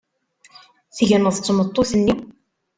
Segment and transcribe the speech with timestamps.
[0.95, 2.15] Tegneḍ d tmeṭṭut-nni?